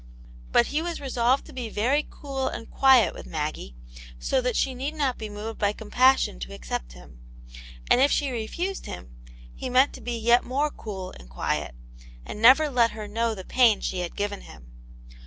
But 0.51 0.65
he 0.73 0.81
was 0.81 0.99
resolved 0.99 1.45
to 1.45 1.53
be 1.53 1.69
very 1.69 2.07
cool 2.09 2.47
and 2.47 2.67
quiet 2.71 3.13
with 3.13 3.27
Maggie, 3.27 3.75
so 4.17 4.41
that 4.41 4.55
she 4.55 4.73
need 4.73 4.95
not 4.95 5.19
be 5.19 5.29
moved 5.29 5.59
by 5.59 5.73
com 5.73 5.91
passion 5.91 6.39
to 6.39 6.55
accept 6.55 6.93
him. 6.93 7.19
And 7.87 8.01
if 8.01 8.11
she 8.11 8.31
refused 8.31 8.87
him, 8.87 9.15
he 9.53 9.69
meant 9.69 9.93
to 9.93 10.01
be 10.01 10.17
yet 10.17 10.43
more 10.43 10.71
cool 10.71 11.13
and 11.19 11.29
quiet, 11.29 11.75
and 12.25 12.41
never 12.41 12.67
let 12.67 12.89
her 12.93 13.07
know 13.07 13.35
the 13.35 13.45
pain 13.45 13.79
she 13.79 13.99
had 13.99 14.15
given 14.15 14.41
him. 14.41 14.71